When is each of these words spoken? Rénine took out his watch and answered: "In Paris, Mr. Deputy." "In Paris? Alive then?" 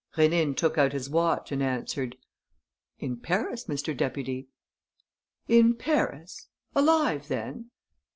Rénine 0.17 0.57
took 0.57 0.79
out 0.79 0.93
his 0.93 1.11
watch 1.11 1.51
and 1.51 1.61
answered: 1.61 2.15
"In 2.97 3.17
Paris, 3.17 3.65
Mr. 3.65 3.95
Deputy." 3.95 4.47
"In 5.47 5.75
Paris? 5.75 6.47
Alive 6.75 7.27
then?" 7.27 7.69